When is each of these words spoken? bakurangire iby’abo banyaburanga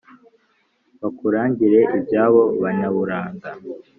bakurangire 1.01 1.79
iby’abo 1.97 2.43
banyaburanga 2.61 3.49